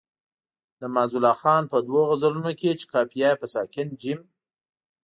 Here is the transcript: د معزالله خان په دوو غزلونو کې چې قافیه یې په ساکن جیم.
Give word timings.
د 0.79 0.81
معزالله 0.95 1.33
خان 1.41 1.63
په 1.71 1.77
دوو 1.87 2.01
غزلونو 2.09 2.51
کې 2.59 2.69
چې 2.79 2.85
قافیه 2.93 3.29
یې 3.33 3.39
په 3.41 3.47
ساکن 3.53 3.87
جیم. 4.01 4.19